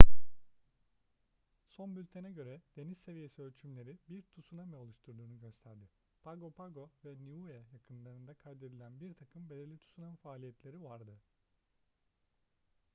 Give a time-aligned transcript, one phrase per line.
[1.69, 5.89] son bültene göre deniz seviyesi ölçümleri bir tsunami oluştuğunu gösterdi
[6.23, 11.17] pago pago ve niue yakınlarında kaydedilen birtakım belirli tsunami faaliyetleri vardı